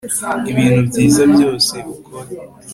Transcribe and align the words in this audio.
ibintu 0.51 0.79
byiza 0.89 1.21
byose 1.33 1.75
ukora 1.93 2.29